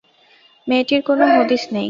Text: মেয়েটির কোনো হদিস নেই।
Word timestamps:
মেয়েটির 0.67 1.01
কোনো 1.07 1.23
হদিস 1.33 1.63
নেই। 1.65 1.79